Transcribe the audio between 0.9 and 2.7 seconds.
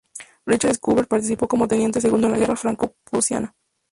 participó como teniente segundo en la Guerra